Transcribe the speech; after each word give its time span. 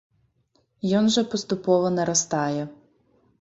Ён 0.99 1.05
жа 1.15 1.23
паступова 1.33 1.93
нарастае. 1.99 2.61